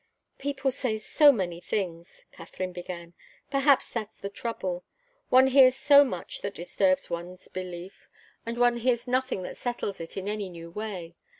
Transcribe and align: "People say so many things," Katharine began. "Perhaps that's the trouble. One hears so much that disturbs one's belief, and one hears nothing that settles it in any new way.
"People 0.39 0.71
say 0.71 0.97
so 0.97 1.31
many 1.31 1.59
things," 1.61 2.25
Katharine 2.31 2.73
began. 2.73 3.13
"Perhaps 3.51 3.91
that's 3.91 4.17
the 4.17 4.31
trouble. 4.31 4.83
One 5.29 5.45
hears 5.45 5.75
so 5.75 6.03
much 6.03 6.41
that 6.41 6.55
disturbs 6.55 7.11
one's 7.11 7.47
belief, 7.49 8.09
and 8.43 8.57
one 8.57 8.77
hears 8.77 9.07
nothing 9.07 9.43
that 9.43 9.57
settles 9.57 9.99
it 10.01 10.17
in 10.17 10.27
any 10.27 10.49
new 10.49 10.71
way. 10.71 11.13